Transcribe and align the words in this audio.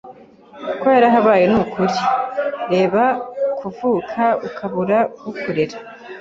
kuko 0.67 0.85
yarahabaye 0.95 1.43
ni 1.47 1.57
ukuri. 1.63 1.95
Reba 2.73 3.03
kuvuka, 3.59 4.23
ukabura 4.47 4.99
ukurera 5.29 5.77